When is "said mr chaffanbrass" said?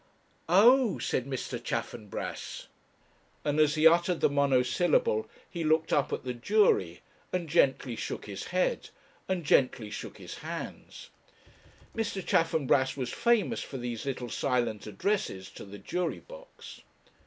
0.97-2.65